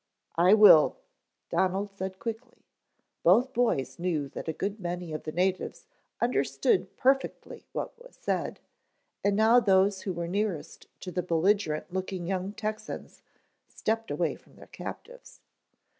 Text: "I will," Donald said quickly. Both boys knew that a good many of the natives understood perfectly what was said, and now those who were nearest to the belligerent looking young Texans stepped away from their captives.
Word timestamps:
"I 0.39 0.55
will," 0.55 0.97
Donald 1.51 1.91
said 1.93 2.17
quickly. 2.17 2.63
Both 3.21 3.53
boys 3.53 3.99
knew 3.99 4.29
that 4.29 4.47
a 4.47 4.51
good 4.51 4.79
many 4.79 5.13
of 5.13 5.25
the 5.25 5.31
natives 5.31 5.85
understood 6.19 6.97
perfectly 6.97 7.67
what 7.71 7.99
was 7.99 8.15
said, 8.19 8.59
and 9.23 9.35
now 9.35 9.59
those 9.59 10.01
who 10.01 10.13
were 10.13 10.27
nearest 10.27 10.87
to 11.01 11.11
the 11.11 11.21
belligerent 11.21 11.93
looking 11.93 12.25
young 12.25 12.53
Texans 12.53 13.21
stepped 13.67 14.09
away 14.09 14.33
from 14.33 14.55
their 14.55 14.65
captives. 14.65 15.39